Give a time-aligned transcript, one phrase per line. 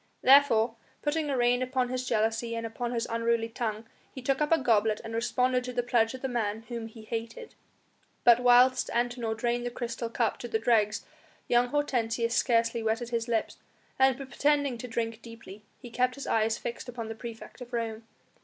[0.23, 4.51] Therefore, putting a rein upon his jealousy and upon his unruly tongue, he took up
[4.51, 7.53] a goblet and responded to the pledge of the man whom he hated.
[8.23, 11.05] But whilst Antinor drained the crystal cup to the dregs
[11.47, 13.57] young Hortensius scarcely wetted his lips,
[13.99, 18.07] and pretending to drink deeply, he kept his eyes fixed upon the praefect of Rome.